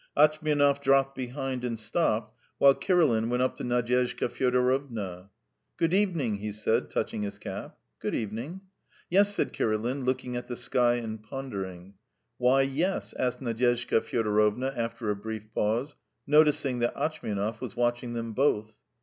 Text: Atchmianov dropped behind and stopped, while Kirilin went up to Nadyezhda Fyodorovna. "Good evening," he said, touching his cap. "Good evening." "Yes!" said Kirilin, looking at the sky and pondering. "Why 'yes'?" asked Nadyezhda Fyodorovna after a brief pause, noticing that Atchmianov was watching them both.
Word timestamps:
Atchmianov 0.17 0.81
dropped 0.81 1.13
behind 1.13 1.63
and 1.63 1.77
stopped, 1.77 2.35
while 2.57 2.73
Kirilin 2.73 3.29
went 3.29 3.43
up 3.43 3.55
to 3.57 3.63
Nadyezhda 3.63 4.29
Fyodorovna. 4.29 5.29
"Good 5.77 5.93
evening," 5.93 6.37
he 6.37 6.51
said, 6.51 6.89
touching 6.89 7.21
his 7.21 7.37
cap. 7.37 7.77
"Good 7.99 8.15
evening." 8.15 8.61
"Yes!" 9.11 9.35
said 9.35 9.53
Kirilin, 9.53 10.03
looking 10.03 10.35
at 10.35 10.47
the 10.47 10.57
sky 10.57 10.95
and 10.95 11.21
pondering. 11.21 11.93
"Why 12.39 12.63
'yes'?" 12.63 13.13
asked 13.19 13.41
Nadyezhda 13.41 14.01
Fyodorovna 14.01 14.73
after 14.75 15.11
a 15.11 15.15
brief 15.15 15.53
pause, 15.53 15.95
noticing 16.25 16.79
that 16.79 16.95
Atchmianov 16.95 17.61
was 17.61 17.75
watching 17.75 18.13
them 18.13 18.33
both. 18.33 18.79